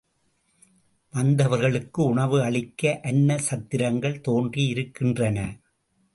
வந்தவர்களுக்கு 1.13 1.99
உணவு 2.01 2.41
அளிக்க 2.41 2.99
அன்ன 3.03 3.39
சத்திரங்கள் 3.49 4.21
தோன்றியிருக்கின்றன. 4.27 5.37